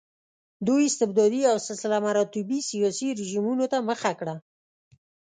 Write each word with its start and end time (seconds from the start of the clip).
دوی 0.67 0.81
استبدادي 0.91 1.41
او 1.51 1.57
سلسله 1.67 1.97
مراتبي 2.07 2.59
سیاسي 2.69 3.07
رژیمونو 3.19 3.65
ته 3.71 3.77
مخه 3.89 4.11
کړه. 4.19 4.35